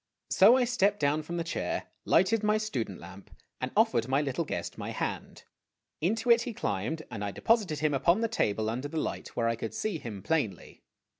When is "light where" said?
8.97-9.47